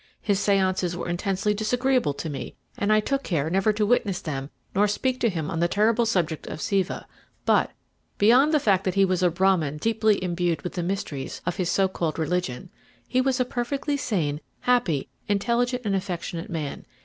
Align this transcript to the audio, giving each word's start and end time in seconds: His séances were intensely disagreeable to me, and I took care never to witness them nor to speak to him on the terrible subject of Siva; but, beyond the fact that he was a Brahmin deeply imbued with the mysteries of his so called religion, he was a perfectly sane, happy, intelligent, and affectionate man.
His 0.19 0.39
séances 0.39 0.95
were 0.95 1.07
intensely 1.07 1.53
disagreeable 1.53 2.15
to 2.15 2.27
me, 2.27 2.55
and 2.75 2.91
I 2.91 2.99
took 3.01 3.21
care 3.21 3.51
never 3.51 3.71
to 3.73 3.85
witness 3.85 4.19
them 4.19 4.49
nor 4.73 4.87
to 4.87 4.91
speak 4.91 5.19
to 5.19 5.29
him 5.29 5.51
on 5.51 5.59
the 5.59 5.67
terrible 5.67 6.07
subject 6.07 6.47
of 6.47 6.59
Siva; 6.59 7.05
but, 7.45 7.69
beyond 8.17 8.51
the 8.51 8.59
fact 8.59 8.83
that 8.85 8.95
he 8.95 9.05
was 9.05 9.21
a 9.21 9.29
Brahmin 9.29 9.77
deeply 9.77 10.17
imbued 10.23 10.63
with 10.63 10.73
the 10.73 10.81
mysteries 10.81 11.39
of 11.45 11.57
his 11.57 11.69
so 11.69 11.87
called 11.87 12.17
religion, 12.17 12.71
he 13.07 13.21
was 13.21 13.39
a 13.39 13.45
perfectly 13.45 13.95
sane, 13.95 14.41
happy, 14.61 15.07
intelligent, 15.27 15.83
and 15.85 15.93
affectionate 15.95 16.49
man. 16.49 16.83